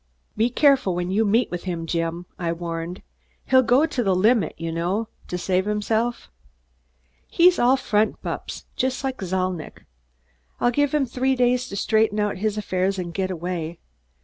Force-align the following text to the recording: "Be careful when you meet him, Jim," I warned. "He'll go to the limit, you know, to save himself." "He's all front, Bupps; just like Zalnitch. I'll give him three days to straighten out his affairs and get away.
"Be 0.35 0.49
careful 0.49 0.95
when 0.95 1.11
you 1.11 1.23
meet 1.23 1.47
him, 1.65 1.85
Jim," 1.85 2.25
I 2.39 2.53
warned. 2.53 3.03
"He'll 3.45 3.61
go 3.61 3.85
to 3.85 4.01
the 4.03 4.15
limit, 4.15 4.55
you 4.57 4.71
know, 4.71 5.09
to 5.27 5.37
save 5.37 5.65
himself." 5.65 6.31
"He's 7.27 7.59
all 7.59 7.77
front, 7.77 8.19
Bupps; 8.23 8.65
just 8.75 9.03
like 9.03 9.21
Zalnitch. 9.21 9.85
I'll 10.59 10.71
give 10.71 10.95
him 10.95 11.05
three 11.05 11.35
days 11.35 11.69
to 11.69 11.75
straighten 11.75 12.19
out 12.19 12.37
his 12.37 12.57
affairs 12.57 12.97
and 12.97 13.13
get 13.13 13.29
away. 13.29 13.77